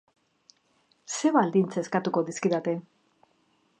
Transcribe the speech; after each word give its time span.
Zer 1.17 1.35
baldintza 1.37 1.83
eskatuko 1.85 2.23
dizkidate? 2.31 2.75